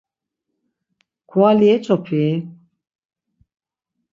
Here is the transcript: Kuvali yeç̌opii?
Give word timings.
Kuvali 1.29 1.65
yeç̌opii? 1.69 2.33